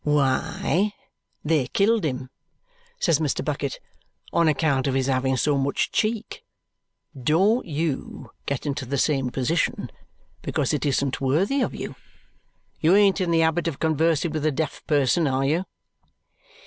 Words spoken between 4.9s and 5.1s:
his